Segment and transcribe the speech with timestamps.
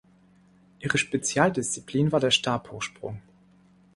[0.79, 3.21] Ihre Spezialdisziplin war der Stabhochsprung.